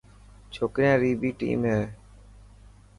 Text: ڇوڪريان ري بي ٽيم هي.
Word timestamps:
ڇوڪريان 0.53 0.95
ري 1.01 1.11
بي 1.21 1.29
ٽيم 1.39 1.61
هي. 1.71 1.81